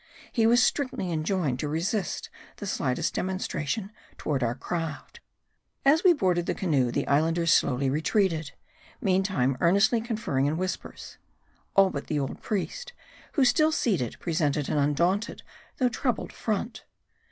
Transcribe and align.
He 0.31 0.47
was 0.47 0.63
strictly 0.63 1.11
enjoined 1.11 1.59
to 1.59 1.67
resist 1.67 2.31
the 2.55 2.65
slightest 2.65 3.13
demonstration 3.13 3.91
toward 4.17 4.41
our 4.41 4.55
craft. 4.55 5.19
As 5.85 6.03
we 6.03 6.11
boarded 6.11 6.47
the 6.47 6.55
canoe, 6.55 6.89
the 6.91 7.07
Islanders 7.07 7.53
slowly 7.53 7.87
retreated; 7.87 8.51
meantime 8.99 9.59
earnestly 9.61 10.01
conferring 10.01 10.47
in 10.47 10.57
whispers; 10.57 11.19
all 11.75 11.91
but 11.91 12.07
the 12.07 12.19
old 12.19 12.41
priest, 12.41 12.93
who, 13.33 13.45
still 13.45 13.71
seated, 13.71 14.17
presented 14.19 14.69
an 14.69 14.79
undaunted 14.79 15.43
though 15.77 15.87
troubled 15.89 16.33
front. 16.33 16.83